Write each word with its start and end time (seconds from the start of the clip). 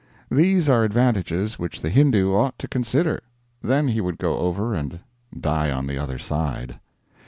These 0.31 0.67
are 0.67 0.83
advantages 0.83 1.59
which 1.59 1.81
the 1.81 1.91
Hindoo 1.91 2.33
ought 2.33 2.57
to 2.57 2.67
consider; 2.67 3.21
then 3.61 3.89
he 3.89 4.01
would 4.01 4.17
go 4.17 4.39
over 4.39 4.73
and 4.73 5.01
die 5.39 5.69
on 5.69 5.85
the 5.85 5.99
other 5.99 6.17
side. 6.17 6.79